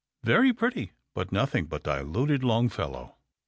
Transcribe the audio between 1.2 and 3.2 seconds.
nothing but diluted Longfellow."